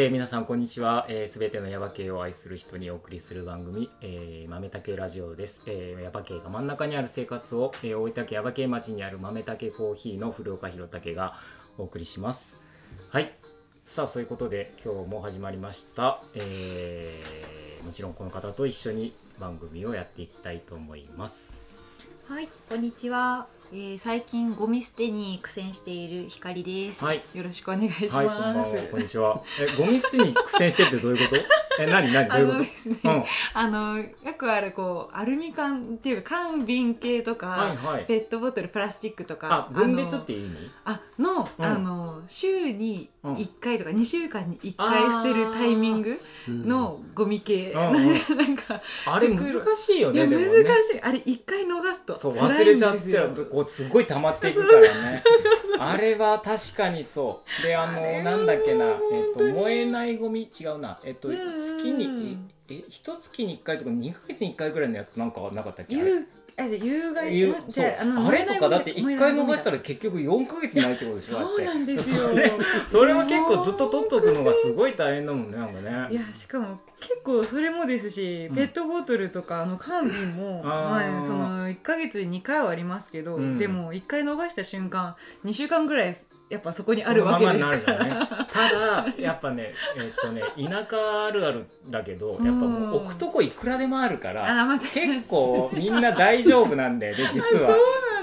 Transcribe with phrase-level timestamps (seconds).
[0.00, 1.06] えー、皆さんこんにちは。
[1.08, 5.64] す、えー、べ、てのヤバ系を愛する人にお送りする番組、えー、豆竹ラジオです。
[5.66, 11.34] えー、ヤバ系が真ん中にある生活を、えー、大分県ヤバ系町にある豆竹コーヒーの古岡弘武が
[11.78, 12.60] お送りします。
[13.10, 13.32] はい。
[13.84, 16.22] さあ、そういうことで今日も始まりました。
[16.36, 21.60] えー、もちろんこの方と一緒に番組をやっていきたいと思います。
[22.28, 23.48] はい、こんにちは。
[23.70, 27.04] えー、最近ゴミ捨てに苦戦しているひかりです。
[27.04, 28.16] はいよろしくお願いします。
[28.16, 28.64] はい、こんばんは。
[28.90, 29.42] こんにちは。
[29.60, 31.42] え、ゴミ捨てに苦戦してってどういうこと
[31.78, 32.58] え、何何どういうこと？
[32.60, 32.68] ね、
[33.04, 33.24] うん。
[33.54, 34.04] あのよ
[34.36, 38.04] くあるこうアルミ缶っていうか缶瓶系とか、はいはい。
[38.06, 40.70] ペットボトルプラスチックとかあ、分別っていう意味？
[40.84, 41.84] あのあうん。
[41.84, 47.80] のあの週にうん1回とか2週間に1回捨てるタイミングのゴミ系、うん。
[47.94, 47.98] う
[48.34, 49.42] んなんかあれ難
[49.76, 50.38] しいよね、難。
[50.82, 51.00] しい。
[51.02, 55.22] あれ1回逃すとそう辛忘れちゃってこうすごい溜まっていくからね。
[55.80, 57.62] あれは確かにそう。
[57.62, 58.90] であのあなんだっけな、え
[59.34, 60.48] っと燃えないゴミ？
[60.58, 60.98] 違うな。
[61.04, 61.28] えっと
[61.76, 62.38] 月に
[62.68, 66.00] ええ一月に1回とか2ヶ月に1回ぐらいのやつなんかなかったっけ？
[66.00, 66.26] あれ夕
[66.60, 67.70] あじゃあ夕がいううんそう。
[67.70, 71.54] じゃあれとかだって1回逃したらら結局4ヶ月ないってことでしょだって。
[71.56, 72.28] そうなんですよ。
[72.28, 72.52] それ
[72.88, 76.08] それは結構ずっと取っとくのがすごい大変だもんねなんかね。
[76.10, 78.56] いやしかも結構それもですし、うん。
[78.56, 83.56] ペットボトルとかあの缶瓶もまあ、その1ヶ月に2回はありますけど、うん。
[83.56, 86.14] でも1回逃した瞬間2週間ぐらい
[86.48, 87.78] やっぱそこにあるわけです。
[87.80, 88.10] から、よね。
[88.52, 97.76] ただやっぱねえっとね田舎あるあるだけどやっぱもう置くとこいくらでもあるからあーまた結構みんな大丈夫なんだよね 実は。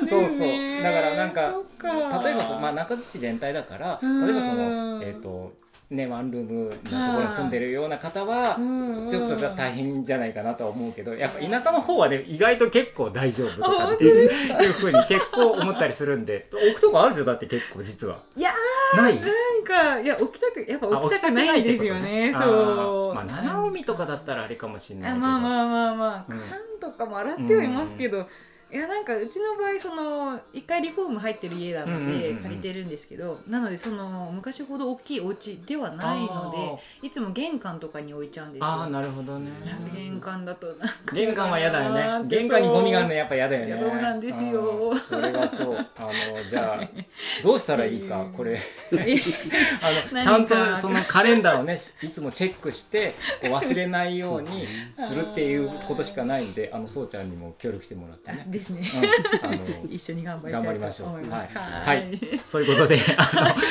[0.09, 1.53] そうそうだからなんか。
[1.86, 4.26] 例えばさ、まあ、中津市全体だからうん。
[4.26, 5.53] 例えばそのえっ、と
[5.89, 16.50] ねワンルームのところに住んでるような方はうんちょっと大変じゃないかなとは思うけどやっぱ田舎の方はね意外と結構大丈夫とかっていういうふうに結構思ったりするんで。
[16.51, 17.25] 置くとこあるでしょ？
[17.25, 18.19] だって結構実は。
[18.35, 18.51] いや
[18.95, 19.16] ない？
[19.16, 19.24] なん
[19.63, 22.34] かいや置きたくやっぱ置きたくないんですよね。
[22.35, 23.13] あそう。
[23.13, 25.25] まあ七海とかだったらあれかもしれないあけど。
[25.28, 26.40] まあまあまあまあ、うん。
[26.40, 26.47] 缶
[26.79, 28.28] とかも洗ってはいますけど、
[28.72, 38.66] いやなんかうちの場合その一回リフォーム入ってる家なので借りてるんですけど、なのでその昔ほど大きいお家ではないのでいつも玄関とかに置いちゃうんですよ。
[38.66, 39.52] あなるほどね。
[39.94, 42.28] 玄関だとなんか玄関は嫌だよね。
[42.28, 43.81] 玄関にゴミがあるのやっぱ嫌だよね。
[43.81, 44.90] そうなんですよ。
[44.92, 45.88] うんそれはそう。
[45.96, 46.12] あの
[46.50, 46.90] じゃあ
[47.44, 48.59] どうしたらいいかこれ。
[49.81, 54.66] あのちゃんとそのカレンダーをねいつもチェックしてこう忘れないように
[54.96, 58.82] するっていうことしかないんであのそうちゃんにも協力してもらってね、ですね、
[59.44, 61.58] うん、あの 一緒に頑張りたいりましょうと思います。
[61.58, 61.98] はい。
[61.98, 62.20] はい。
[62.44, 63.62] そういうことで あの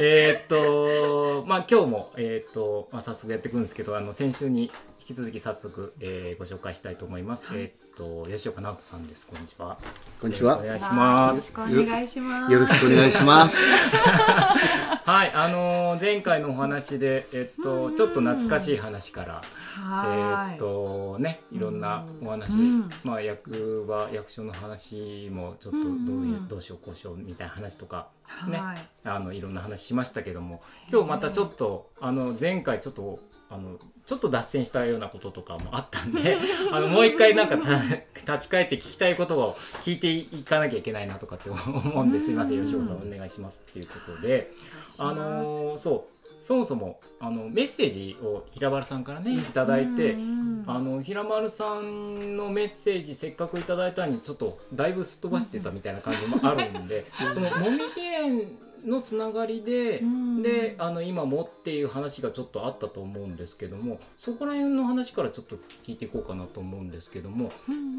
[0.00, 4.62] えーっとまあ今日もえーっと、まあ、早速やっていくんですけどあの先週に
[4.99, 9.26] 引き続き早速、えーご紹介したいと思います、えーっと吉岡直人さんです。
[9.26, 9.76] こんにちは。
[10.20, 10.64] こんにちは。
[10.64, 11.52] よろしくお願いします。
[11.52, 12.52] よろしくお願いします。
[12.52, 13.56] よろしくお願いします。
[15.04, 19.42] はいあのー前回のお話でえーっとちょっと懐かしい話から
[19.74, 20.52] はい。
[20.52, 22.90] えーっとねいろんなお話、うん。
[23.02, 28.08] まあ役は役所の話もちょっとどういう、うんどうしようこうしようみたいな話とか
[28.46, 28.58] ね。
[28.58, 28.76] はい。
[29.04, 33.18] あのいろんな話しましたけども今日またちょっとあの前回ちょっと
[33.50, 36.38] あのちょっと脱線したようなこととかもあったんで
[36.70, 37.82] あのもう一回なんかた
[38.34, 42.64] 立ち返って聞きたいことを聞いていかなきゃいけないなとかって思うんですいませんうん。
[42.64, 44.52] 吉岡さんお願いしますっていうことで
[44.98, 58.42] あのそうそもそもあのメッセージを平原さんからねいただいてうんあの平丸さんのメッセージせっかくいただいたのにちょっとだいぶすっ飛ばしてたみたいな感じもあるんでそのもみじ園
[58.84, 60.42] のつながりで、うん。
[60.42, 67.52] であの今もっていう話がちょっとあったと思うんですけどもそこら辺の話からちょっと聞いていこうかなと思うんですけども、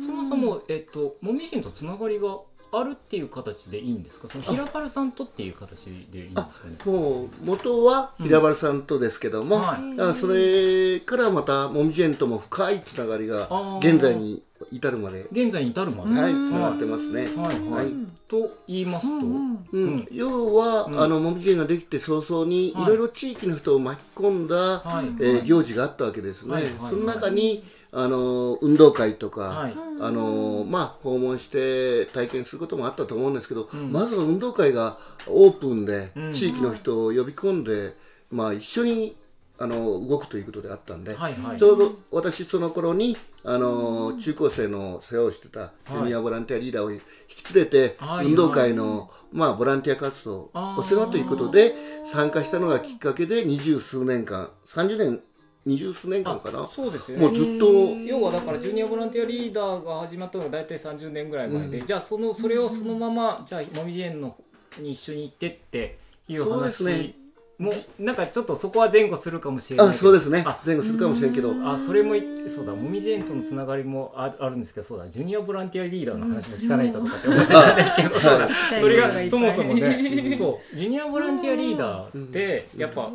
[0.03, 2.39] そもそも、えっと、もみじ園とつながりが
[2.71, 4.27] あるっていう形でいいんですか？
[4.27, 6.77] その平原さんとっていう形でいいんですかね？
[6.85, 9.97] もう元は平原さんとですけども、はい。
[9.97, 13.49] だからそれからまたもみじ園とも深いつながりが
[13.79, 14.41] 現在に
[14.71, 16.45] 至るまで、現在に至るまで、はい、うん。
[16.45, 17.25] つながってますね。
[17.35, 20.99] はいと言いますと、うん要は、うん。
[21.01, 22.83] あのもみじ園ができて早々にはい。
[22.83, 25.05] いろいろ地域の人を巻き込んだ、はい。
[25.19, 26.53] えー行事があったわけですね。
[26.53, 27.63] はいはいその中に
[27.93, 29.75] あの運動会とか、はい。
[29.99, 33.91] あのまあ、訪問して体験することもあったと思うんですけど、ん。
[33.91, 34.97] まずは運動会が
[35.27, 36.31] オープンで、うん。
[36.31, 37.95] 地域の人を呼び込んで、
[38.31, 39.17] まあ、一緒に
[39.59, 41.57] あの動くということであったんで、はいはい。
[41.59, 51.73] ちょうど私その頃にあの中高生の世話をしてたジュニアボランティアリーダーを引き連れて、はい運動会の、まあ、ボランティア活動お世話ということで
[52.05, 55.21] 参加したのがきっかけで二十数年間30年
[55.65, 56.63] 二十数年間かな。
[56.63, 57.25] あそうですよね。
[57.25, 57.65] もうずっと
[58.05, 64.35] 要はだからジュニアボランティアリーダーが始まったのが大体30年ぐらい前で、じゃあそのそれをそのままじゃあもみじ園の
[64.79, 67.15] に一緒に行ってっていうそうで話すね
[67.61, 70.03] もうなんかちょっとそこは前後するかもしれないあけど。
[70.03, 70.43] そうですね。
[70.47, 70.59] あ。
[70.65, 71.53] 前後するかもしれんけど。
[71.63, 72.73] あそれもいそうだ。
[72.73, 74.87] もみじ園とのつながりもああるんですけど。
[74.87, 75.07] そうだ。
[75.07, 78.49] ジュニアボランティアリーダーの話も聞かないととかって思ってたんですけど、そうだ
[78.79, 80.35] それがそもそもね。
[80.39, 80.75] そう。
[80.75, 83.11] ジュニアボランティアリーダーってやっぱ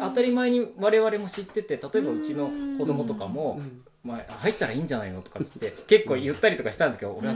[0.00, 3.60] 当たり前に我々も知ってて例えばうちの子供とかも、
[4.02, 7.34] まあ、入ったらいいんじゃないのとかっつって結構言ったりとかしたんですけど俺は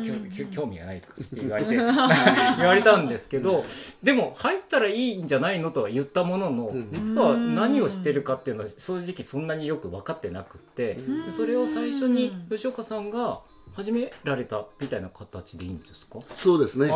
[0.50, 1.76] 興味がないとかっつって 言われて。
[1.76, 3.64] 言われたんですけど
[4.02, 6.88] でも入ったらいいんじゃないのとは言ったもののうん。
[6.90, 11.32] 実は何をしてるかっていうのは正直そんなによく分かってなくってうん。
[11.32, 13.40] それを最初に吉岡さんが
[13.74, 16.20] 始められたみたいな形でいいんですか？
[16.38, 16.88] そうですね。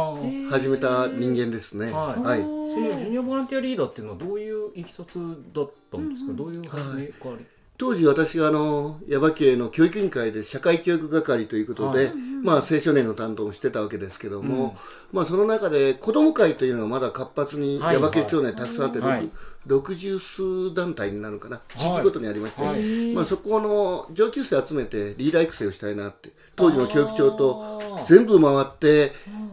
[0.48, 1.90] 始めた人間ですね。
[1.92, 2.22] はい。
[2.22, 2.40] はい。
[2.40, 2.68] その
[3.00, 5.18] ジュニアボランティアリーダーっていうのはどういういきさつ
[5.52, 7.36] だったんですか、どういう始めから、
[7.78, 12.14] 当時私があの耶馬渓の教育委員会で社会教育係ということで、はい。
[12.42, 14.76] まあ青少年の担当もしてたわけですけども、
[15.12, 17.94] まあその中で子ども会というのがまだ活発にはい。
[17.94, 19.30] 耶馬渓町内たくさんあって、はい。
[19.68, 23.14] 60数団体になるかな地域ごとにありまして、はい。
[23.14, 29.12] まあ、そこの上級生集めてリーダー育成をしたいなって当時の教育長と全部回って、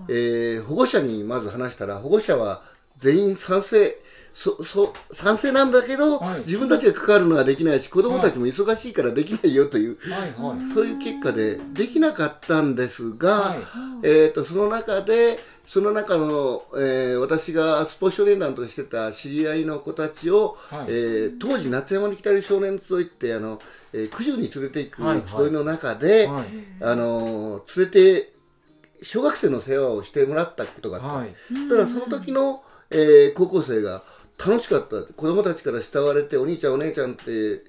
[0.09, 2.63] えー保護者にまず話したら保護者は
[2.97, 3.97] 全員賛成
[4.37, 6.39] そそ賛成なんだけど、はい。
[6.41, 10.67] 自分たちが関わるのはできないし子どもたちも忙しいからできないよという、はいはい。
[10.73, 13.57] そういう結果でできなかったんですが、はい。
[14.03, 20.85] えー、とその中でその中の、えー私がスポーツ少年団としてた知り合いの子たちを、はい。
[20.89, 23.61] えー当時夏山に来たり少年集いってあの、
[23.93, 25.21] えー九十に連れていはい。
[25.21, 26.45] く集いの中で、はい。
[26.81, 27.91] あのー連れ
[28.21, 28.33] て
[29.01, 31.33] 小学生の世話をしてもらったことがあった、はい。
[31.69, 34.03] ただその時の、えー高校生が
[34.37, 37.63] 楽しかった子供たちから慕われてお兄ちゃんお姉ちゃんって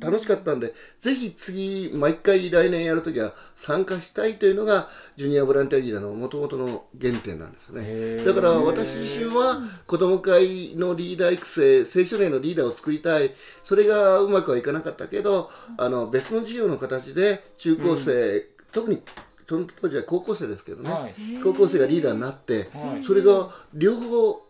[0.00, 8.16] 楽しかったんで、ぜひ次毎回来年やるときは参加したいというのがジュニアボランティアリーダーのもともとの原点なんですね。
[8.24, 13.34] だから私自身は子ども会のリーダー育成青少年のリーダーを作りたい。
[13.62, 18.40] それがうまくはいかなかったけどあの別の授業の形で中高生、
[18.72, 19.02] 特に
[19.46, 21.14] その当時は高校生ですけどね、はい。
[21.42, 23.04] 高校生がリーダーになって、はい。
[23.04, 24.45] それが両方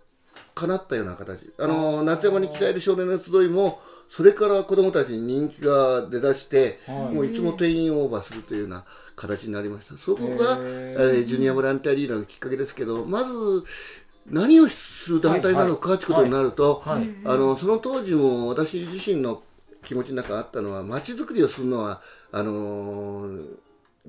[0.54, 1.52] 叶ったような形。
[1.58, 7.14] あの夏山に鍛える少年の集いもそれから子どもたちに人気が出だして、はい。
[7.14, 8.84] もういつも定員オーバーするというような
[9.16, 9.96] 形になりました。
[9.98, 13.64] そこが、へえージュニアボランティアリーダーのきっかけですけどまず
[14.26, 17.08] 何をする団体なのかということになると、はい。
[17.24, 19.42] あのその当時も私自身の
[19.82, 22.00] 気持ちの中あったのは街づくりをするのは
[22.32, 23.44] あのー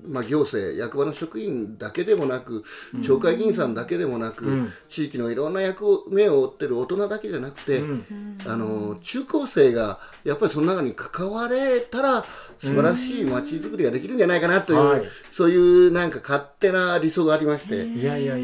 [0.06, 2.64] まあ、行政役場の職員だけでもなく
[3.02, 4.74] 町会議員さんだけでもなく、うん。
[4.88, 8.38] 地域のいろんな役目を負ってる大人だけじゃなくて、うん。
[8.46, 12.26] あの中高生がやっぱりその中に関われたら
[12.58, 15.04] 素晴らしい街づくりができるんじゃないかなという、はい。
[15.32, 17.84] そういうなんか勝手な理想がありまして、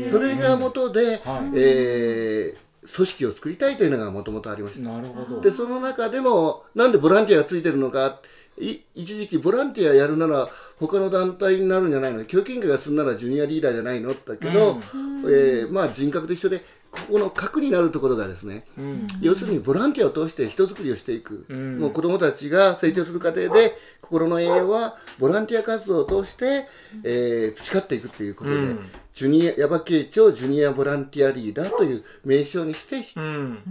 [0.05, 1.57] それが元で、はい。
[1.57, 4.89] えー組織を作りたいというのがもともとありました。
[4.89, 5.41] なるほど。
[5.41, 12.23] でその中でもなんでボランティアがついてるのかい一時期ボランティアやるなら他の団体になるんじゃないの？
[12.25, 14.13] 教育委員会がするならジュニアリーダーじゃないの？
[14.13, 14.79] だけど、
[15.25, 16.63] えーまあ、人格と一緒で
[16.94, 19.07] ここの核になるところがですね、うん。
[19.19, 21.80] 要するにボランティアを通して人づくりをしていく、うん。
[21.80, 26.67] もう子どもたちが成長する過程で心の栄養はボランティア活動を通して、
[27.03, 28.79] えー培っていくということで、うん。
[29.13, 33.03] ジュニア耶馬渓町ジュニアボランティアリーダーという名称にして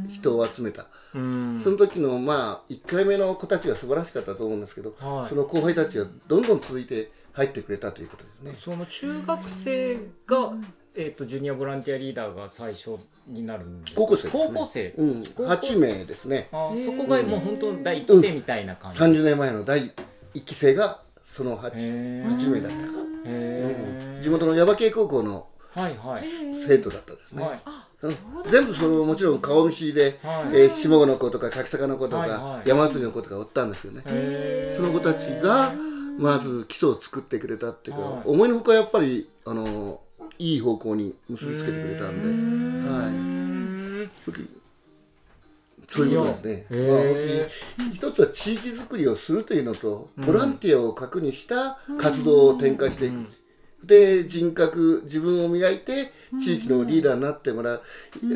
[0.09, 0.87] 人を集めた。
[1.15, 1.61] うん。
[1.63, 5.29] その時のまあ1回目の子たちが素晴らしかったと思うんですけど、はい。
[5.29, 8.55] その後輩たちがどんどん続いて入ってくれたということですね。
[8.59, 10.53] その中学生が、
[10.95, 12.97] えー、とジュニアボランティアリーダーが最初
[13.27, 14.01] になるんですか？
[14.03, 14.45] 高校生ですね。
[14.49, 16.49] 高校生、うん、高校8名ですね。
[16.53, 19.81] あーそこがもう本当第一期生みたいな感じ、30年前の第
[20.35, 22.37] 1期生がその 8, へー。
[22.37, 22.93] 8名だったか、
[23.27, 24.23] へー。
[24.23, 26.23] 地元の耶馬渓高校のはいはい。
[26.55, 27.43] 生徒だったですね。
[27.43, 27.61] はい。
[28.03, 28.17] うん。
[28.51, 30.61] 全部そのもちろん顔見知りで、はい。
[30.61, 32.69] えー下郷の子とか柿坂の子とか、はいはい。
[32.69, 34.03] 山祭りの子とかおったんですよね。
[34.77, 35.73] その子たちが
[36.19, 38.23] まず基礎を作ってくれたっていうか、はい。
[38.27, 40.01] 思いのほかやっぱりあの
[40.43, 44.11] いい方向に結びつけてくれたんで、はい、うん
[45.89, 46.87] そういうことですね。
[46.89, 53.42] まあ一つは地域づくりをするというのと、ボランティアを核にした活動を展開していく。
[53.85, 57.83] で人格自分を磨いて地域のリーダーになってもらう、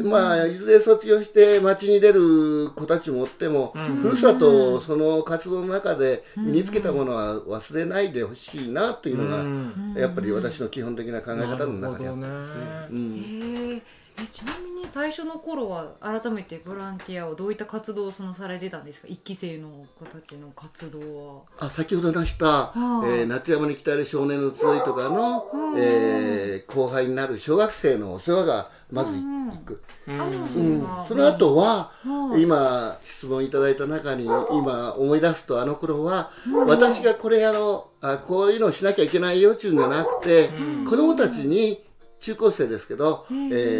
[0.05, 3.73] まあいずれ卒業して街に出る子たちもおっても、
[4.03, 9.95] ふるさとをその活動の中で身につけたものは忘れないでほしいなというのが、うん。
[9.97, 12.89] やっぱり私の基本的な考え方の中にあったんですね。
[12.91, 13.17] うん。
[13.17, 13.83] へえ
[14.19, 19.09] えちなみ最初の頃は改めてボランティアをどういった活動をそのされてたんですか？
[19.09, 21.43] 一期生の子たちの活動は。
[21.59, 22.73] あ先ほど話した、あ。
[23.07, 29.49] えー夏山に来たる少年の集いとかの、うんえー後輩になる小学生のお世話がまずうん。
[29.49, 30.21] 一く、うん。
[30.21, 30.83] あもううん。
[30.83, 36.31] はその後は、はい今質問いただいた中に今思い出すとあの頃は、
[36.67, 40.51] 私がこれやろうあこういうのをしなきゃいけないよっていうんじゃなくて、
[40.85, 41.86] 子供たちに
[42.21, 43.33] 中高生ですけど、え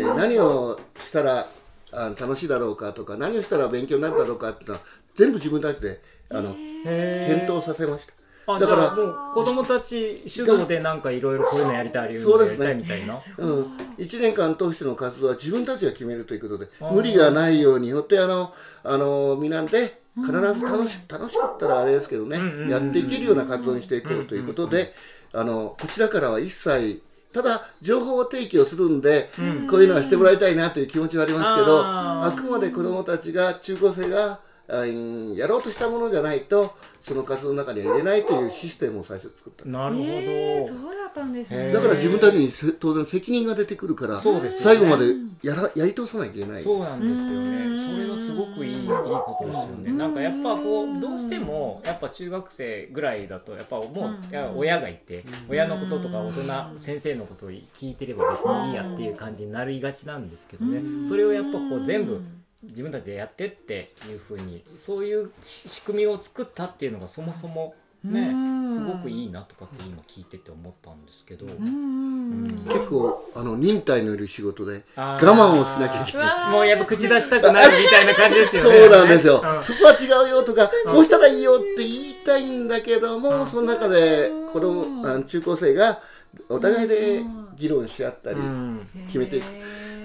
[0.05, 1.49] ー何をしたら
[1.93, 4.81] あ楽しいだろうかとか何をしたら勉強になるだろうかっていうのは
[5.15, 6.01] 全部自分たちで
[6.31, 8.13] あの検討させました。
[8.49, 12.67] あだからもう子供たち主導でなんかいろいろこういうのやりたいああいうのやりそうですね。
[12.67, 13.07] たいみたい。
[13.07, 13.15] な。
[13.39, 13.63] うん、
[13.99, 22.39] 1年間通しての活動は自分たちが決めるということで無理がないようによってあのあのみんなで必ず楽し楽しかったらあれですけどね、
[22.71, 24.95] やっていけるような活動にしていこうということで、
[25.33, 27.03] あのこちらからは一切
[27.37, 29.29] ただ情報を提供するんで、
[29.69, 39.65] こういうのはしてもらいたいなという気持ちはありますけどあくまで子どもたちが中高生がやろうとしたものじゃないとその活動の中には入れないというシステムを最初作った。
[39.65, 40.07] なるほど。
[40.07, 41.73] えー、そうだったんですね。
[41.73, 46.63] だから自分たちにせ当然責任が出てくるから、そうですよね最後までやらやり通さなきゃいけない。
[46.63, 47.77] そうなんですようんね。
[47.77, 49.93] それはすごくいいいいことですよね。
[49.93, 61.05] なんかやっぱこうどうしてもやっぱ中学生ぐらいだとやっぱもういや親がいて親のこととか大人先生のことを聞いてれば別にいいやっていう感じになりがちなんですけどね。
[61.05, 62.21] それをやっぱこう全部
[62.63, 68.69] 自分たちでやってっていうふうにそういうし仕組みを作ったっていうのがそもそもねうん。
[68.69, 71.47] すごくいいなとかって今聞いてて思ったんですけど。
[71.47, 76.53] 結構あの忍耐のいる仕事で我慢をしなきゃいけない。
[76.53, 78.79] もうやっぱ口出したくなるみたいな感じですよそね。
[78.79, 79.63] うなんですよ、うん。
[79.63, 83.47] そこは違うよとか、こうしたらいいよって言いたいんだけども、うん。
[83.47, 86.01] その中で子供あ中高生が
[86.49, 87.23] お互いで
[87.57, 88.89] 議論し合ったり、うん。
[89.07, 89.45] 決めていく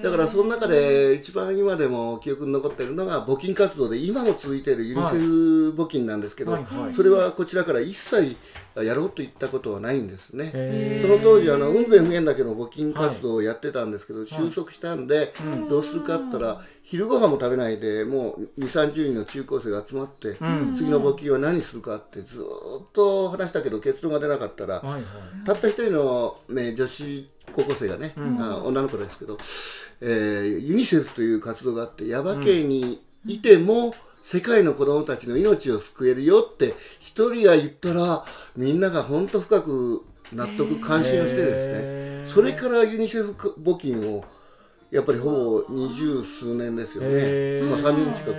[0.02, 6.94] だからその中で一番今でも記憶に残っているのが募金活動で今も続いているユニセフ募金なんですけど、はいはい。
[6.94, 8.36] それはこちらから一切
[8.76, 10.52] やろうと言ったことはないんですね。
[10.54, 15.34] へその当時あの雲仙普賢岳の募金活動をやってたんですけど、収束したんで、
[15.70, 20.74] どうするかったら昼ご飯も食べないでもう2 3 0人の中高生が集まって、ん。
[20.74, 22.44] 次の募金は何するかってずー
[22.84, 25.04] っと話したけど結論が出なかったら、はいはい。
[25.46, 29.38] たった一人の、ね、女子高校生がね、あ女の子ですけど、
[30.02, 38.24] えーユニセフという活動があって耶馬渓にいても、世界の子どもたちの命を救えるよって一人が言ったら
[38.56, 42.28] みんなが本当深く納得関心をしてですね。
[42.28, 43.32] それからユニセフ
[43.62, 44.24] 募金を
[44.92, 48.34] やっぱりほぼ二十数年ですよね、まあ、30年近く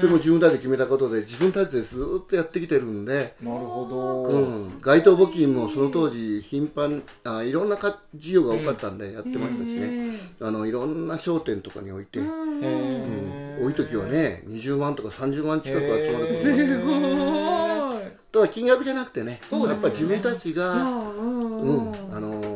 [0.00, 3.34] それも自分たちで決めたことで自分たちでずーっとやってきてるんで。
[3.42, 4.22] なるほど。
[4.24, 13.58] うん、街頭募金もその当時頻繁あいろんなか需要が多かったんでやってましたしね、あのいろんな商店とかに置いて、うん。
[13.62, 16.78] 多い時はね20万とか30万近く集まることす。
[16.78, 18.00] ごい。
[18.32, 19.90] ただ金額じゃなくてねそうですよね。
[19.90, 21.60] やっぱ自分たちが、うん。
[21.60, 21.92] うん。
[22.14, 22.49] あのー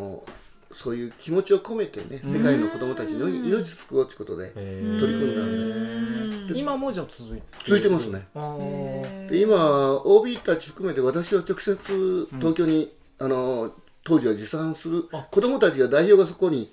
[0.74, 7.46] そういう気持ちを込めてね世界の子どもたちの命救おうということで取り組んだんで今もじゃあ続いて。
[7.64, 8.26] 続いてますね。
[9.30, 16.70] で今 OB たち含めて私は直接東京に、あの当時は持参する子どもたちが代表がそこに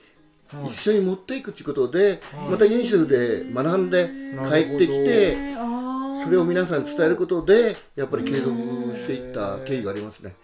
[0.67, 4.10] 一緒に持っていくということで、またユニセフで学んで
[4.43, 5.38] 帰ってきて
[6.24, 8.55] それを皆さんに伝えることでやっぱり継続
[8.96, 10.36] していった経緯がありますね。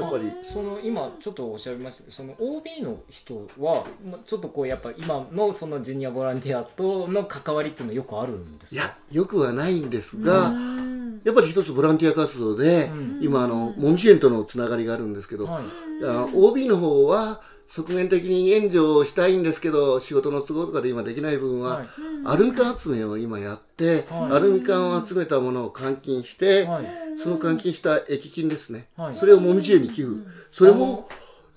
[0.00, 0.32] やっぱり。
[0.44, 8.82] その今ちょっとおっしゃいましたけどその OB の人はまあちょっとこうやっぱ今のそのジュニアボランティアとの関わりっていうのはよくあるんですか？
[8.82, 11.20] いやよくはないんですが、うん。
[11.24, 13.18] やっぱり一つボランティア活動で、ん。
[13.22, 15.64] 今あのモミジ園とのつながりがあるんですけど、はい。
[16.04, 21.88] あ OB の方は側面的に援助をしたいんですけど仕事の都合とかで今できない分は、はい。
[22.24, 24.32] アルミ缶集めを今やって、はい。
[24.32, 29.16] アルミ缶を集めたものを換金して、はいその換金した液金ですね、はい。
[29.16, 30.20] それをもみじ園に寄付。
[30.52, 31.08] それも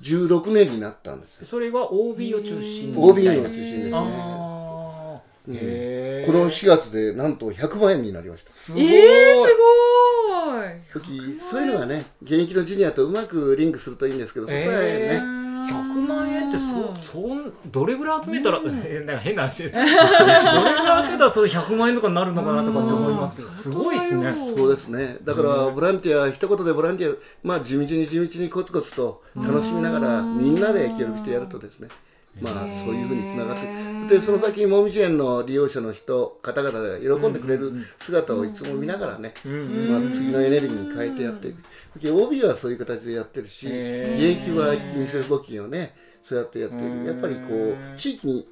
[0.02, 1.46] 16年になったんですよ。
[1.46, 2.98] それが OB を中心に。
[2.98, 3.92] OB の中心ですね。
[3.94, 5.56] あー。
[5.56, 6.32] へー。
[6.32, 8.52] この4月でなんと100万円になりました。
[8.52, 9.52] すごい、えー、すごい。
[10.94, 19.64] 時そういうのがね現役のジュニアとうまくリンクするといいんですけどそこはね、えー100万円ってそそんどれぐらい集めたら、 えなんか変な話。
[19.64, 24.34] どれぐらい集めたらそれ100万円とかになるのかなとかって思いますけどすごいですね。
[24.56, 25.18] そうですね。
[25.24, 31.88] だからボランティア一言でボランティアまあ地道に地道にコツコツと楽しみながらみんなで協力してやるとですね
[32.40, 32.54] まあ
[32.86, 41.64] そういうふうにつながってでその先にもみじ園の利用者の人方々が喜んでくれる姿をいつも見ながらね、まあ、次のエネルギーに変えてやっていく。
[42.00, 48.48] で OB はそういう形でやってるし現役はユニセフ募金をねそうやってやっているやっぱりこう地域に、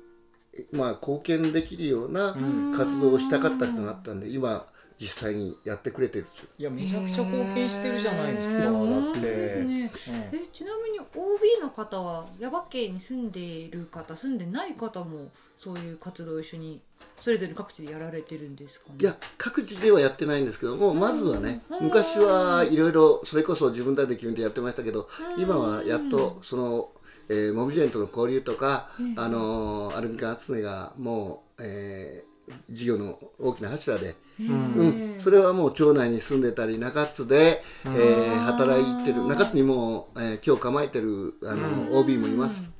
[0.54, 2.36] えまあ、貢献できるような
[2.76, 4.66] 活動をしたかったっていうのがあったんで今
[5.00, 6.48] 実際にやってくれてるんですよ。
[6.58, 8.64] いやめちゃくちゃ貢献してるじゃないですかへー。
[8.66, 9.64] だ本当ってですね。
[9.64, 16.82] うんえちなみに OB の方は耶馬渓に住んでいる方住んでない方もそういう活動を一緒に
[17.18, 18.96] それぞれ各地でやられてるんですかね？
[19.00, 26.90] いや各地ではやってないんですけどもまずはねうん昔はいろいろそれこそ自分たちで決めてやってましたけど今はやっとその、
[27.30, 32.30] えーモビジェンとの交流とか、あのーアルミ缶集めがもう、えー
[32.72, 39.26] 事業の大きな柱で、うん、それはもう町内に住んでたり中津で、えー働いてる。
[39.26, 42.72] 中津にも、えー今日構えてるあの、OB もいます、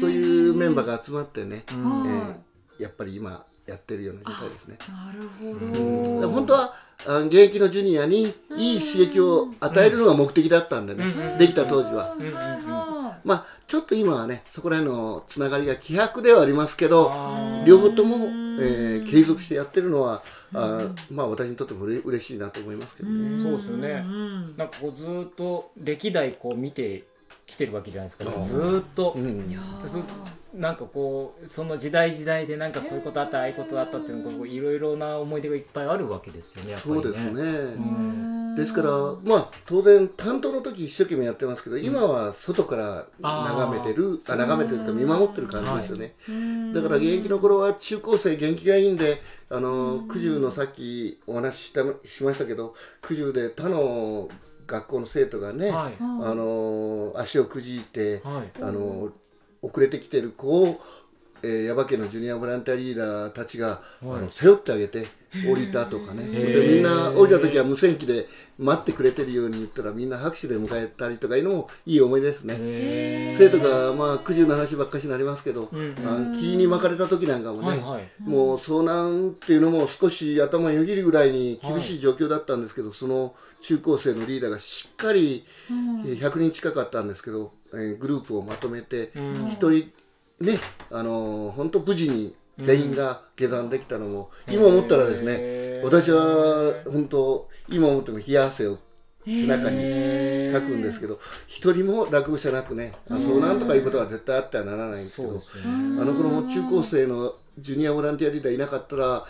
[0.00, 2.34] そういうメンバーが集まってね、えー
[2.82, 4.78] やっぱり今やってるような状態ですね。
[4.88, 6.28] なるほど。
[6.30, 6.74] 本当は
[7.06, 12.14] あ現役のジュニアにいい刺激を与えるのが目的だったんでね、できた当時は。
[12.66, 18.28] あまあちょっと今はねそこら辺のつながりが希薄ではありますけどあ両方とも、
[18.60, 20.22] えー継続してやってるのは
[20.52, 23.40] あーまあ私にとってもうれ嬉しいなと思いますけどね。
[23.40, 24.04] そうですよね。
[24.06, 27.04] うんなんかこうずーっと歴代こう見て
[27.46, 28.34] きてるわけじゃないですか。
[28.34, 29.12] うんずーっと。
[29.16, 29.46] うん
[30.56, 37.02] なんかこうその時代時代でなんかこういうことあったああいうことあったっていうのがこういろいろな思い出がいっぱいあるわけですよねやっぱりね。
[37.02, 38.54] そうですね、うん。
[38.56, 38.90] ですから
[39.22, 46.14] まあ当然担当の時一生懸命やってますけど今は外から眺めてるあ眺めてるか見守ってる感じですよね、
[46.72, 49.20] だから現役の頃は中高生元気がいいんで
[49.50, 54.28] あの九十のさっきお話ししたしましたけど九十で他の
[54.66, 55.94] 学校の生徒がね、はい。
[56.00, 58.62] あの足をくじいて、はい。
[58.62, 59.10] あの
[59.66, 60.80] 遅れてきてる子を、
[61.42, 65.06] えー、耶馬渓のジュニアボランティアリーダーたちが、あの背負ってあげて
[65.44, 66.24] 降りたとかね。
[66.24, 68.26] でみんな降りた時は無線機で
[68.58, 72.56] 待ってくれてるように言ったらみんな拍手で迎えたりとかいうのもいい思い出ですね。
[72.58, 75.94] へ生徒がまあ九十の話ばっかしになりますけど、んうん。
[76.06, 78.08] あの霧に巻かれた時なんかもね、はいはい。
[78.20, 89.10] もう遭難っていうのも少し頭よぎるぐらいに厳しい状況だったんですけど、その中高生のリーダーがしっかり、えー100人近かったんですけど、えーグループをまとめて
[89.48, 89.92] 一、人
[90.40, 90.58] ね
[90.90, 98.78] あのー本当無事に全員が下山できたのも、今思ったらですね私は本当今思っても冷や汗を
[99.26, 99.78] 背中に
[100.52, 105.68] 書くんですけど一人も落語者なくね遭難とかいうことは絶対あってはならないんですけどあ
[106.04, 109.24] の頃も中高生のジュニアボランティアリーダーいなかったら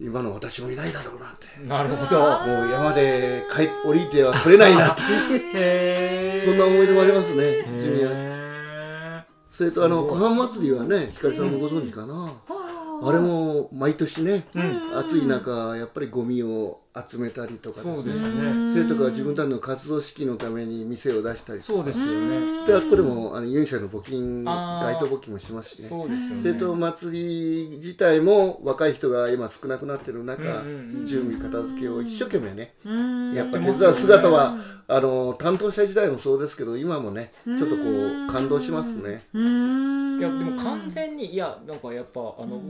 [0.00, 1.66] 今の私もいないだろうなって。
[1.66, 2.20] なるほど。
[2.20, 5.02] もう山で帰っ降りては来れないなって。
[5.58, 6.44] へー。
[6.44, 8.10] そんな思い出もありますねジュニア。
[8.12, 12.32] へそれとあの湖畔祭りはねひかりさんもご存知かな、
[13.02, 14.46] あれも毎年ね、
[14.94, 18.40] 暑い中やっぱりゴミを集めたりとかーそうですすね。
[18.74, 21.72] 生徒が自分たちの活動資金のために店を出したりとか。
[21.72, 22.66] そうですよね。
[22.66, 25.88] であっこでもあのユニセフの募金街頭募金もしますしね。
[25.88, 26.40] そうですよね。
[26.42, 30.42] 生徒祭り自体も若い人が今少なくなってる中、
[31.04, 33.34] 準備片付けを一生懸命ね、うん。
[33.34, 34.56] やっぱ手伝う姿は
[34.86, 39.26] あの担当者時代もそうですけど今もねちょっとこう感動しますね。
[39.32, 40.18] うん。
[40.18, 42.60] いやでも完全にいやなんかやっぱあの、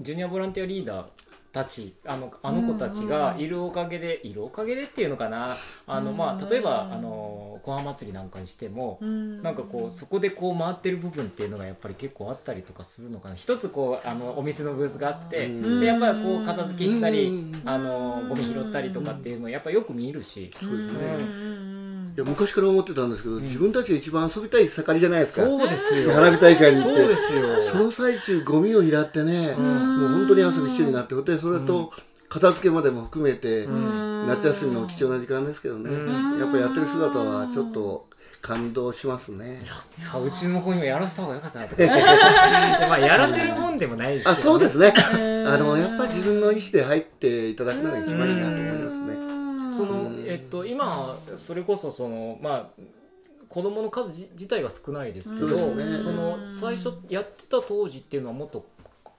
[0.00, 1.06] ジュニアボランティアリーダー
[1.52, 5.56] たちあのあの子たちがいるおかげでいるおかげでっていうのかな。
[5.86, 13.34] あの、まあ、例えばあの小浜祭りなんかにしても、なんかこうそこでこう回ってる部分っていうのがやっぱり結構あったりとかするのかな。
[13.34, 15.80] 一つこうあのお店のブースがあってうん。
[15.80, 17.62] でやっぱりこう片付けしたりうん。
[17.64, 20.50] あのゴミ拾ったりとかっていうのをやっぱよく見るし。
[20.60, 20.98] そうですね。
[21.18, 21.77] うん
[22.18, 25.46] いや昔から思ってたんですけど、自分たちが一番遊びたい盛りじゃないですか。
[25.46, 26.10] そうですよ。
[26.10, 27.60] 花火大会に行っそうてですよ。
[27.60, 31.92] その最中ゴミを拾ってね、もう本当に遊び一緒になってでそれと
[32.28, 33.68] 片付けまでも含めて、
[34.26, 35.92] 夏休みの貴重な時間ですけどね、
[36.40, 38.08] やっぱやってる姿はちょっと
[38.42, 39.62] 感動しますね。
[40.12, 41.76] あうちの子にもやらせた方がよかったなと。
[41.76, 41.84] か
[42.88, 44.92] まあやらせるもんでもないですけど、あそうですね。
[45.46, 49.27] あのやっぱり自分の意思で入っていただくのが一番いいなと思いますね。
[49.74, 52.82] そのえっと今それこそそのまあ
[53.48, 55.98] 子供の数自自体が少ないですけど、ね。
[56.02, 58.66] その最初やってた当時っていうのはもっと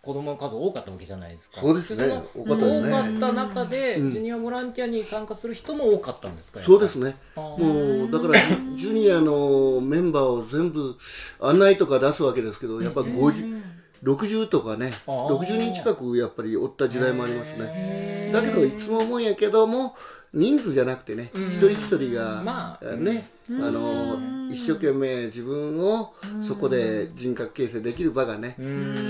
[0.02, 1.60] 子供の数多かったわけじゃないですか。
[1.60, 2.22] そうですね。
[2.34, 2.90] 多かったですね。
[2.90, 4.12] 多かった中で、うん。
[4.12, 6.62] ジュニアボランティアに参加する人も多かったんですか。
[6.62, 7.18] そうですね。
[7.36, 8.40] もうだから
[8.76, 10.96] ジュニアのメンバーを全部
[11.42, 13.62] 案内とか出すわけですけど、やっぱ50、
[14.04, 15.38] 60とかね、あー。
[15.38, 18.32] 60人近くやっぱりおった時代もありますね。
[18.32, 19.96] だけどいつも思うんやけども、
[20.34, 22.86] 人数じゃなくてね、一人一人が、まあ。
[22.96, 24.20] ね、あの
[24.52, 28.56] 一生懸命自分をそこで人格形成できる場がね、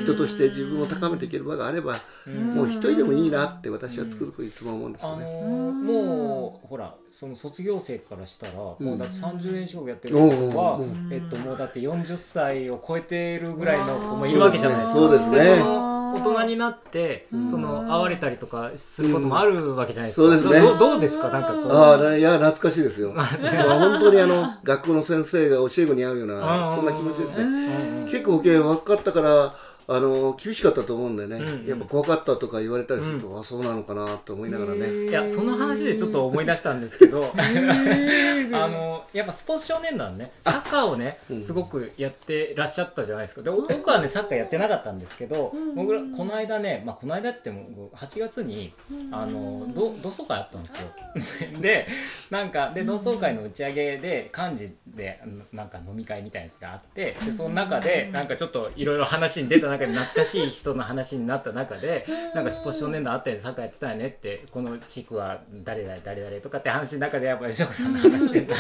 [0.01, 5.25] 人として自分を高めていける場があれば、もう一人でもいいなって私はつくづくいつも思うんですあよね。
[5.25, 14.99] もうほらその卒業生からしたら、もうだって30年近くやってる人は、うんえっともうだって40歳を超えてるぐらいの子もいるわけじゃないですか。
[14.99, 17.49] そうですね大人になってうん。
[17.49, 20.69] その会われたりとかすることもあるわけじゃないですか、うんそうですね。
[20.69, 21.29] どどうですか？
[21.29, 21.71] なんかこう。
[21.73, 28.05] ああないや懐かしいですよ、まあ、本当にあの学校の先生が教え子に合うよううんなそんな気持ちですね、うん。
[28.05, 29.55] 結構保険若かったから
[29.91, 37.33] あの厳しかったと思うんでね、うんやっぱ怖かったとか言われたりすると、あそうなのかなと思いながらね、いやその話でちょっと思い出したんですけど
[38.53, 41.41] あのやっぱスポーツ少年団ねサッカーをねうん。
[41.41, 43.41] すごくやってらっしゃったじゃないですか。
[43.41, 45.75] で僕はねサッカーやってなかったんですけどうん。
[45.75, 48.73] 僕らこの間ね、まあ、この間っつっても8月に
[49.11, 51.49] あのど同窓会あったんですよ。
[51.59, 51.87] で
[52.29, 55.21] なんかで同窓会の打ち上げで幹事で
[55.51, 68.43] なんか飲み会みたいなやつがあってでその中でなんかちょっといろいろ話に出た中で懐かしい人の話になった中で なんかスポーツ少年団あったよねサッカーやってたよねってこの地区は誰々誰々とかって話の中でやっぱ吉岡さんの話になって、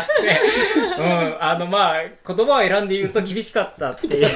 [0.99, 4.27] うん、あのまあ言葉を選んで言うと厳しかったっていう。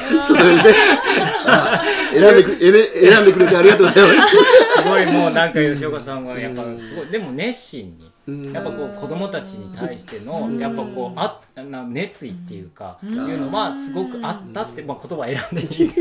[2.13, 4.35] 選んでく選んでくれてありがとうございます。
[4.77, 7.07] すごいもうなんか吉岡さんはやっぱすごい。
[7.07, 8.12] でも熱心に。
[8.27, 8.51] うん。
[8.51, 15.89] やっぱこう子供たちに対してのやっぱこうあな熱意っていうかいうのはすごくあったってまあ言葉選んで言い。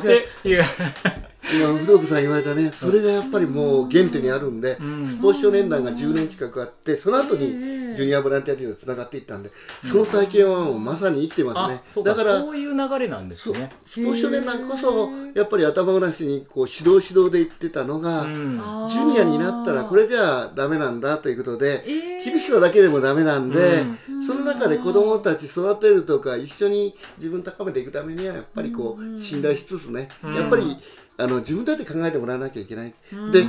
[0.00, 2.70] て今不動さん言われたね。
[2.72, 5.06] それがやっぱりもう原点にあるんで、ん。
[5.06, 7.48] スポーツ少年団が10年近くあってその後に
[7.94, 9.50] ジュニアボランティアというのがつながっていったんで
[9.82, 13.70] その体験はもうまさに生きてますあねだからそういう流れなんですね。
[13.84, 18.62] スポーツ少年団こそやっぱり頭ごなしにこう指導指導で言ってたのが、うん。
[18.88, 22.24] ジュニアになったらこれじゃダメなんだということで、えー。
[22.24, 24.22] 厳しさだけでもダメなんで、うん。
[24.22, 30.34] その中で子どもたち育てるとか一緒に自分高めていくためにはやっぱりこう信頼しつつね、うん。
[30.34, 30.76] やっぱり
[31.16, 32.94] あの自分だって考えてもらわなきゃいけない、
[33.32, 33.46] で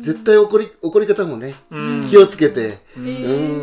[0.00, 2.06] 絶対怒り怒り方もね、うん。
[2.08, 3.06] 気をつけて、うん。
[3.06, 3.10] う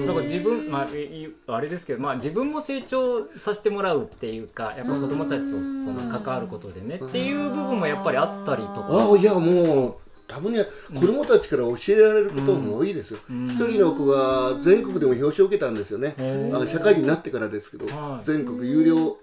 [0.02, 0.08] ん。
[0.08, 5.58] だから自分まあいあれですけどまあ自分も成長させてもらうっていうかやっぱ子供たちとそ
[5.92, 8.88] の関わることでねっていう部分もやっぱりあったりとか。
[8.90, 9.96] ああいやもう
[10.28, 13.20] 多分ね子どもたちから教えられることも多いですよ。
[13.30, 13.50] 一、うん。
[13.72, 16.16] 人の子が全国でも表彰を受けたんですよね。
[16.54, 18.26] あ社会人になってからですけど、はい。
[18.26, 19.18] 全国有料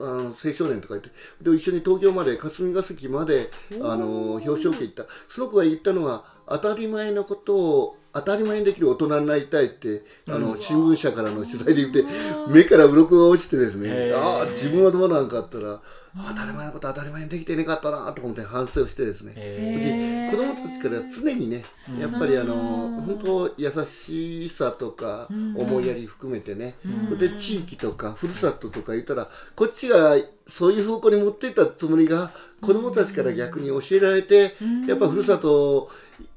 [0.00, 1.10] あの青少年とか言って
[1.42, 3.50] で一緒に東京まで霞が関まで
[3.82, 5.06] あの表彰を受け行った。
[5.28, 12.04] その子が言ったのは当たり前のことを当たり前にできる大人になりたいってあの新聞社からの取材で言って
[12.48, 14.12] 目から鱗が落ちてですね。
[14.14, 15.80] ああ自分はどうなんかあったらあ
[16.16, 19.32] 当たり前のこと当たり前にできてねかったなと思って反省をしてですね。
[19.36, 21.64] へで子供たちから常にね
[21.98, 26.74] やっぱりあの本当優しさとか思いやり含めてね。
[27.18, 30.16] で地域とかふるさととか言ったらこっちが
[30.46, 35.90] そういう方向に持っていったつもりが子供たちから逆に教えられてやっぱふるさとを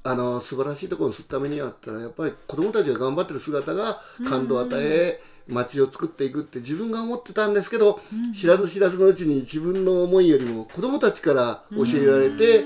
[0.04, 8.00] あの素晴らしいところにするためにはったらやっぱり子供たちが頑張ってる姿が感動を与え街を作っていくって自分が思ってたんですけど、
[8.40, 12.64] 知らず知らずのうちに自分の思いよりも子供たちから教えられて、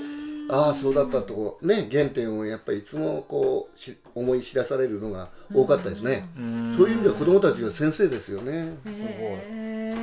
[0.48, 6.72] ああそうだったとね原点をやっぱりいつもこうし思い知らされるのが多かったですね、うん。
[6.76, 8.76] そういう意味では子供たちが先生ですよね。
[8.86, 9.12] すごい。
[9.12, 10.02] へ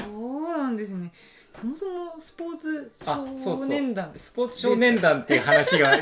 [0.00, 1.12] ーそうなんですね
[1.60, 3.66] そもそもスポーツあそうそう。
[3.66, 5.92] 少年団スポーツ少年団っていう話が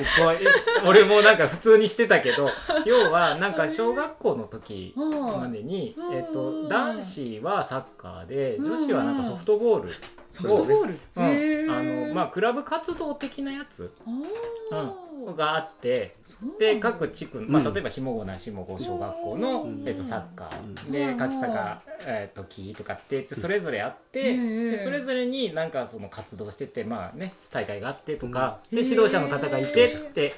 [0.86, 2.48] 俺もなんか普通にしてたけど
[2.86, 10.98] 要はなんか小学校の時までに、うんえっと男子はサッカーで女子はなんかソフトボールソフトボール？
[11.16, 11.70] うん。
[11.70, 14.92] あのまあクラブ活動的なやつ、あうん、ー
[15.34, 16.16] があって
[16.58, 17.74] で各地区、まあ、うん。
[17.74, 19.84] 例えば下郷な下郷小学校の、うん。
[19.86, 21.16] えっとサッカー、でうん。
[21.16, 28.76] 柿坂、えっと木とかって言ってそれぞれあって、うんでそれぞれになんかその活動しててまあね大会があってとか、うん。
[28.76, 30.34] で指導者の方がいてって。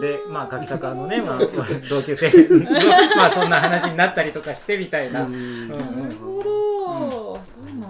[0.00, 1.38] でまあ柿坂のね、まあ、
[1.90, 2.30] 同級生
[3.16, 5.34] まあそんな話になったりとかしてみたいな、うん。
[5.34, 6.59] うん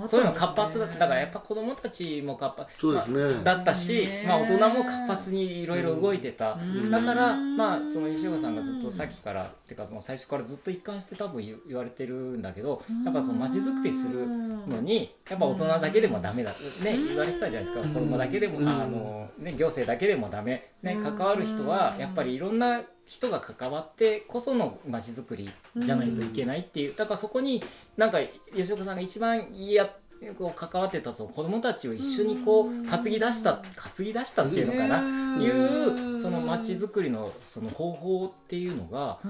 [0.01, 0.09] ね。
[0.09, 3.35] そういうの活発だっただからやっぱ子供たちも活発そうですね。
[3.35, 6.91] まあだったしね、まあ、大人も活発にいろいろ動いてた、ん。
[6.91, 16.53] だからまあその吉岡さんがずっとさっきからっていうかもう最初からずっと一貫して多分言言われてるんだけどやっぱその街づくりするのにやっぱ大人だけでもダメだ。
[16.83, 17.95] ね言われてたじゃないですか。
[17.95, 18.69] 子供だけでもうん。
[18.69, 27.63] あの、ね、行政だけでもダメ、ね、関わる人はやっぱりいろんな人が関わってこその街づくりじゃないといけないっていうだからそこに
[27.97, 28.19] なんか
[28.55, 29.91] 吉岡さんが一番や
[30.39, 35.43] こう関わってたその子供たちを一緒にこう担ぎ出した担ぎ出したっていうのかな、うん。
[35.43, 39.29] いうその街づくりのその方法っていうのがう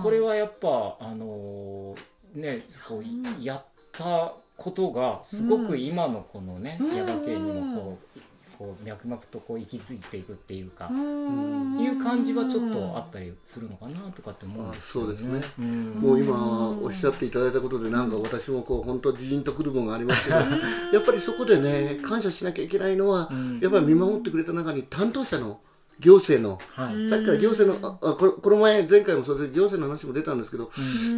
[0.00, 0.02] ん。
[0.02, 1.94] これはやっぱあの
[2.34, 6.94] ねこうやったことがすごく今のこのねうん。
[6.96, 8.18] 耶馬渓にもこう
[8.62, 15.40] こう脈々とこう行き着いていくっていうかうんいう感じはちょっとあったりするのかなとかって思うんあですけどそうですね。
[15.58, 15.90] うん。
[15.94, 23.58] もう今おっしゃっていただいたことでなんか私もこう本当ジーンとくるものがありますけどやっぱりそこでね感謝しなきゃいけないのはうん。
[23.58, 25.58] やっぱり見守ってくれた中に担当者の
[26.02, 27.08] 行政のはい。
[27.08, 30.70] さっきから行政のああここの前前回もそうです行政の話も出たんですけど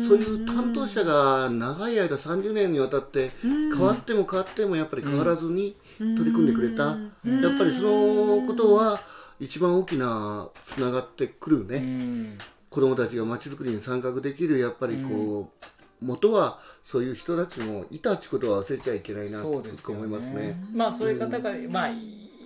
[0.06, 6.84] そういう担当者が長い間30年にわたって変わっても変わってもやっぱり変わらずに取り組んでくれた。
[6.84, 9.00] やっぱりそのことは
[9.40, 12.38] 一番大きなつながってくるね、うん。
[12.70, 20.62] 子どもたちがまちづくりに参画できるやっぱりこう、元はそういう人たちもいたってことは忘れちゃいけないなと思いますね。
[20.72, 21.90] まあそういう方が、まあ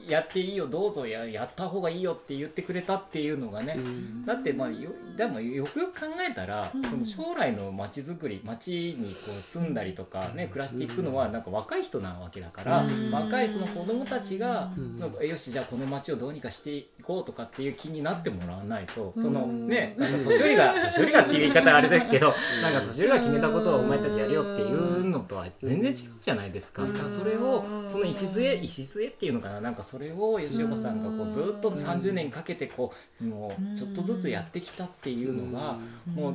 [0.08, 4.24] やっていいよどうぞややった方がいいよって言ってくれたっていうのがね、うん。
[4.24, 13.10] だってまあよでもよくよく考えたら、その将来の街づくり街にこう住んだりとかね暮らしていくのはなんか若い人なわけだから、うん。
[13.10, 14.98] 若いその子供たちが、ん。
[14.98, 26.82] なんかよしじゃあこの街をどうにかしていこうとかっていう気になってもらわないと、そのねなんか年寄りが 年寄りがっていう言い方はあれだけど、なんか年寄りが決めたことをお前たちやるよっていうのとは全然違うじゃないですか。
[26.82, 29.60] だからそれをその礎礎っていうのかな。
[29.60, 36.34] なんかそれを吉岡さんがこうずっと30年かけてこうもうちょっとずつやってきたっていうのがもう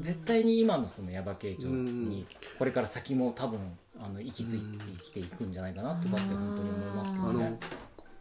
[0.00, 2.26] 絶対に今のその耶馬渓町に
[2.58, 3.60] これから先も多分
[4.00, 7.58] あの息づいて生きていくんじゃないかなとかって本当に思いますけあのどね。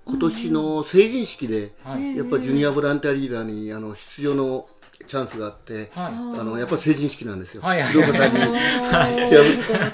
[0.06, 2.18] 今年の成人式ではい。
[2.18, 4.68] やっぱりジュニアボランティアリーダーにあの出場の
[5.08, 6.14] チャンスがあって、はい。
[6.40, 7.62] あのやっぱり成人式なんですよ。
[7.62, 7.84] はい。
[7.84, 8.08] さんに。
[8.08, 9.16] はい。
[9.16, 9.34] い。
[9.34, 9.44] や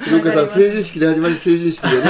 [0.03, 2.03] 広岡さん成人式で始まり成人式でね。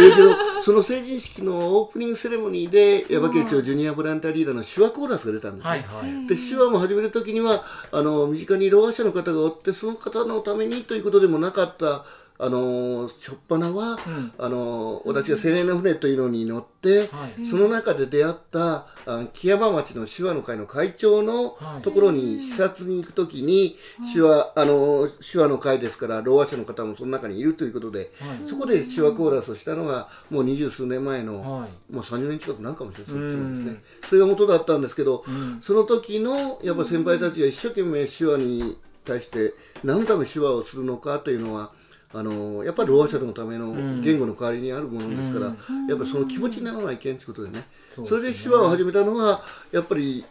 [0.00, 5.70] ええけどその成人式のオープニングセレモニーで耶馬渓町ジュニアボランティアリーダーの手話コーラスが出たんですね。
[5.70, 6.26] はいはい。
[6.26, 12.04] で手話も始める時にはあの身近にろう者の方がおってその方のためにということでもなかった
[12.42, 14.32] あの初っ端は、うん。
[14.38, 17.44] あの私が青年の船というのに乗って、はい。
[17.44, 21.82] その中で出会ったあ木山町の手話の会の会長のはい。
[21.82, 23.76] ところに視察に行く時に、
[24.14, 28.48] 手話あの手話の会ですからろう者の方もその中にいるということで、はい。
[28.48, 31.92] そこで手話コーラスをしたのがもう二十数年前の、はい。
[31.92, 33.82] もう30年近くなるかもしれないですねうん。
[34.08, 35.60] それが元だったんですけど、ん。
[35.60, 41.72] その時のやっぱ先輩たちが一生懸命手話に対して何のため手話をするのかというのは
[42.12, 50.24] あのやっぱりろう者のための言語の代わりにあるものですから、やっぱりその気持ちにならないけんということでね、それで手話を始めたのがやっぱり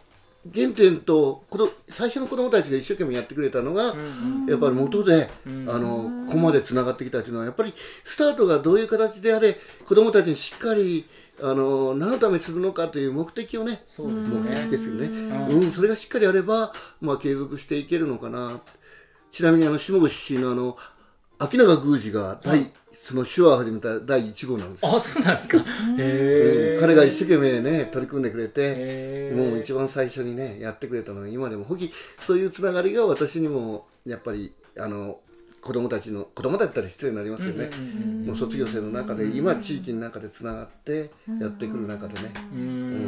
[0.54, 1.44] 原点と
[1.88, 3.94] 最初の子どもたちが一生懸命やってくれたのが、
[4.48, 11.06] やっぱり元で、あのここまでつながってきたというのはやっぱりスタートがどういう形であれ子どもたちにしっかり
[11.42, 14.68] あの何のためにするのかという目的をねそうです目的ね。
[14.68, 15.48] ですよね、ん。
[15.48, 15.72] うん。
[15.72, 18.60] それがしっかりあれば、まあ、継続していけるのかな。
[19.30, 20.76] ちなみにあの下越のあの
[21.42, 25.64] 秋永宮司が第、その手話を始めた第1号なんですよあそうなんですか。
[25.98, 26.74] え。
[26.76, 35.20] ん彼が一生懸命ね取り組んでくれてもう一番最初にねやってくれたのが今でもほきそういうつながりが私にもやっぱりあの
[35.60, 37.70] 子供たちの子供だったら失礼になりますけどね、
[38.26, 42.60] もう卒業生の中で今地域の中でつながってやってくる中でね、うん。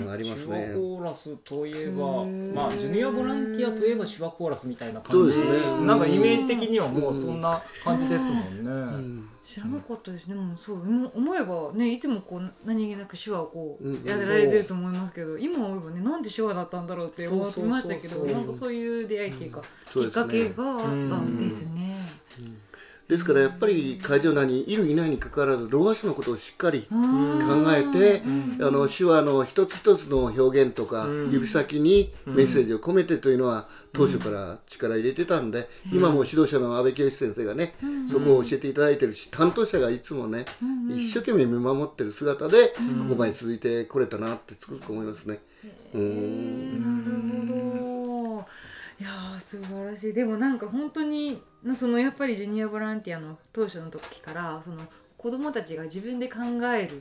[0.05, 0.67] うんありますね。
[0.67, 5.87] 手話コーラスといえば、まあジュニアボランティアといえば手話コーラスみたいな感じ、そうですね。
[5.87, 9.32] なんかイメージ的にはもうそんな感じですもんね。
[9.45, 10.29] うん知らなかったです。
[10.29, 18.35] ね、もうそう思思えばねいつもこう何気なく手話をこううんやられてると思いますけど、今思えばねなんで手話だったんだろうって思ってましたけどそうそうそう。
[18.35, 20.87] そうなんかそういう出会いっていうか、きっかけがあった
[21.19, 22.09] んですね。
[23.09, 28.59] ですからやっぱり会場内にいるいないにかかわらずろう者のことをしっかり考うんえて、ん。
[28.63, 31.31] あの手話の一つ一つの表現とか、うん。
[31.31, 37.75] 指先にメッセージを込めてというのは当初から力入れてたんで、今も指導者の安倍清先生がね、
[38.11, 40.45] そこを教えていただいてるし担当者がいつもね、
[40.89, 42.75] 一生懸命見守ってる姿で、こ
[43.11, 45.41] こまで続いてこれたなってつくづく思いますね。
[45.95, 48.47] うんなるほど。
[49.01, 50.13] いやー素晴らしい。
[50.13, 51.43] でもなんか本当に
[51.75, 54.87] そのやっぱりジュニアボランティアの当初の時からその
[55.19, 56.41] 子供たちが自分で考
[56.75, 57.01] える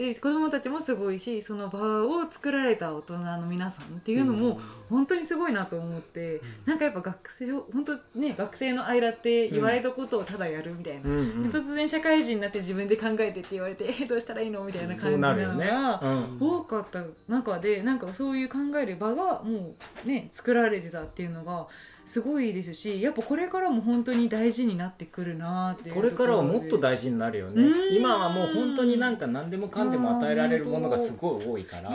[0.00, 4.58] で子供たちもすごいしその場を作られた大人の皆さんっていうのも
[4.88, 15.34] 本当にすごいなと思って、なんかやっぱ学生本当ね学生の間って言われたことをただやるみたいな、うんうんで突然社会人になって自分で考えてって言われてえどうしたらいいのみたいな感じな。
[15.34, 16.00] のが。
[16.02, 21.66] うん多かった中でなんかそういう考える場がもうね作られてたっていうのが
[22.10, 27.62] すごいですしやっぱこれからも本当に大事になってくるなってこれからはもっと事大事になるよね。
[27.62, 27.94] うん。
[27.94, 31.92] 今はもう本当になんか何でもかんでも与えられるものがすごい多いから。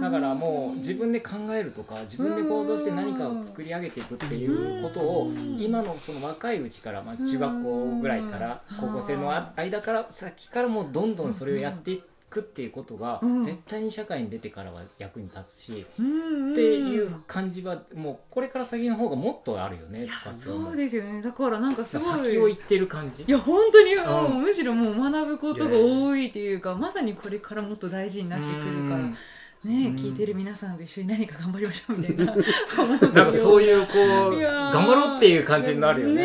[0.00, 13.42] だからもう自分で考えるとか自分で行動して何かを作り上げていくっていうことを今のその若いうちから、まあ、中学校ぐらいから高校生のあ間から先からもうどんどんそれをやっていくっていうことが、うん。
[13.42, 21.22] 絶対に社会に出てからは役に立つし、うんっていう感じはもうこれから先の方がもっとあるよねいや部活はもそうですよね。
[21.22, 22.26] だからなんかすごい。
[22.26, 23.24] 先を行ってる感じ。
[23.24, 23.98] いや本当にん。
[23.98, 28.70] もうむしろもう学ぶことが多いっていうかまさにこれからもっと大事になってくるから。
[28.70, 29.12] うん。
[29.12, 29.16] ね
[29.64, 29.96] うん。
[29.96, 32.34] 聞いてる皆さんと一緒に何か頑張りましょうみたいな。
[32.34, 33.92] なんかそういうこ
[34.30, 36.22] う頑張ろうっていう感じになるよねね。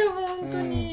[0.00, 0.02] ね
[0.40, 0.85] 本当に、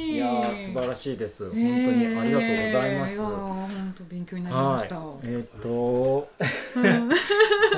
[0.56, 3.16] 素晴らしいです、ねえ本当にありがとうございます。
[3.16, 6.30] いやー本当勉強になりました、はい、えーっと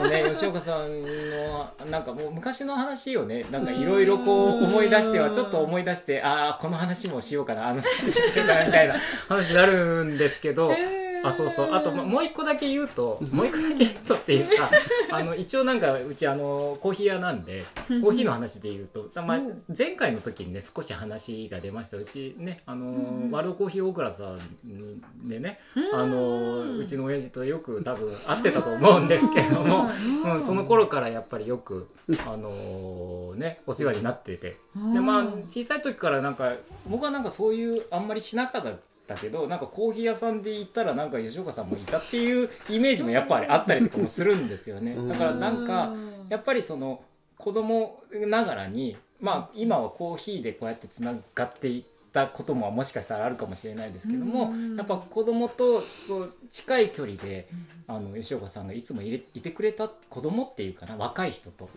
[0.10, 8.96] ね吉岡さんのなんかもう昔の話をねなんかいろいろこう思い出してはちょっと思い出してああこの話もしようかなあの話も しようかなみたいな
[9.28, 10.72] 話になるんですけど。
[10.72, 11.74] えーあそうそう。
[11.74, 14.70] あとまもう一個だけ言うともう一個だけ言うとっていうか
[15.12, 21.98] あの一応なんかうちあのコーヒー屋なんでコーヒーの話で言うと、まあうん、前回の時にね少し話が出ました。
[21.98, 23.32] うちねあの、うん。
[23.32, 26.00] ワールドコーヒーオークラさんでねうん。
[26.00, 29.90] あのうちの親父とよく多分会ってたと思うんですけども、
[30.26, 31.88] うん、その頃からやっぱりよく
[32.28, 34.58] あのねお世話になってて。
[34.94, 36.54] でまあ小さい時からなんか
[36.88, 38.72] 僕はなんかそういうあんまりしなかった
[39.14, 44.94] けどなんかコーヒー屋さんで行ったらなんか吉岡さんもいたっていうイメージもやっぱりあったりとかもするんですよね。
[44.94, 45.08] うん。
[45.08, 45.94] だからなんか
[46.30, 47.04] やっぱりその
[47.38, 54.76] 子供ながらにまあ今はコーヒーでこうやってつながっていったことももしかしたらあるかもしれないですけどもうん。
[54.76, 57.48] やっぱ子供とそう近い距離で
[57.88, 61.70] あの吉岡さんがいつもいれいてくれた子供っていうかな若い人と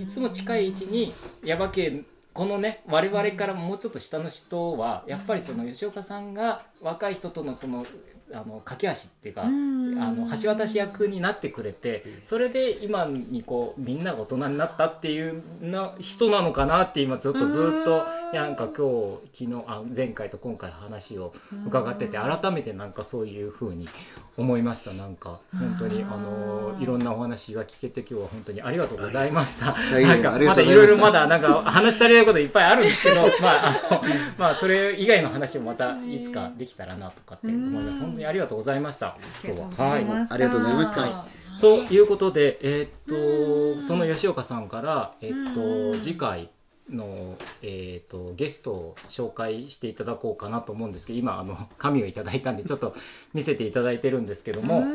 [0.00, 7.84] いつも近い位置に耶馬渓このね我々からもうちょっと下の人はやっぱりその吉岡さんが若い人とのその
[8.32, 21.32] あの架け橋っていうか、うんあの橋渡し役になってくれてそれで今にこうみんなが大人になったっていうな人なのかなって今ずっとずっとうんなんか今日昨日あ前回と今回話を
[21.66, 23.88] 伺ってて改めてなんかそういう風に
[24.36, 29.74] 思いましたなんか本当にあのいろんなお話が聞けて今日は本当にありがとうございました。
[30.00, 34.02] いなんかまだいろいろまだなんか話し足りないこといっぱいあるんですけど、 まああの
[34.38, 37.96] まあそれ以外の話もまたいつかできたらなとかって思います。
[37.96, 39.16] うん本当にありがとうございました。
[39.44, 40.06] 今日ははい。
[40.30, 41.26] ありがとうございましたは
[41.60, 46.48] ということで、えーっとうんその吉岡さんから、えーっとうん次回
[46.90, 52.94] の、えーっとゲストを紹介していただこうかなと思うんですけど今あの紙をいただいたんでちょっと
[53.34, 54.94] 見せていただいてるんですけども、うん。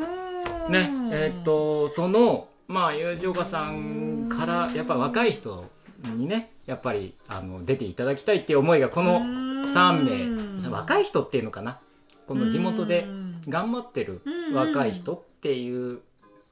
[0.72, 5.64] ねえーっとそのまあ吉岡さんからやっぱ若い人
[6.04, 10.70] にねやっぱりあの出ていただきたいっていう思いがこの3名。
[10.70, 11.78] 若い人っていうのかな。
[12.26, 13.06] この地元で
[13.48, 14.20] 頑張ってる
[14.52, 16.00] 若い人っていう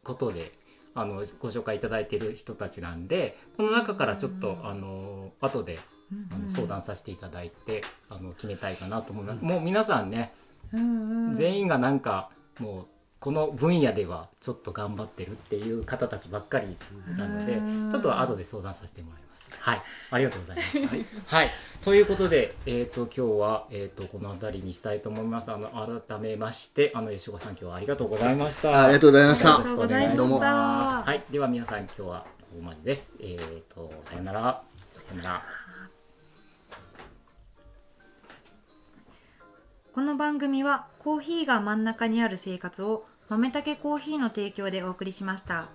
[0.05, 0.53] ことで、
[0.95, 5.79] あのご紹介いただいてる人たちなんでこの中からちょっと、あの後で
[6.31, 9.43] あの相談させていただいてあの決めたいかなと思います。
[9.43, 10.33] もう皆さんね、
[11.35, 12.87] 全員がなんかもう
[13.25, 16.77] この分野ではちょっと頑張ってるっていう方たちばっかり
[17.17, 19.51] なのでうんちょっと後で相談させてもらいます。
[19.61, 20.79] はい、ありがとうございます。
[21.35, 21.51] はい、
[21.83, 25.51] ということで、えっ、と今日はえっ、とこの辺りにしたいと思います。
[25.51, 25.71] あの
[26.07, 28.85] 改めましてあの吉岡さん今日はありがとうございました。
[28.85, 33.15] ありがとうございましたよろしくお願いしますはい、では皆さん今日はここまでです。
[33.21, 34.63] えっ、とさよなら。
[35.09, 35.43] さよなら。
[39.95, 45.69] この番組はコーヒーが真ん中にある生活を豆たけコーヒーの提供でお送りしました。